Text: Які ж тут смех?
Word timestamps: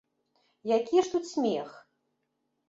Які 0.77 1.03
ж 1.03 1.11
тут 1.11 1.27
смех? 1.33 1.69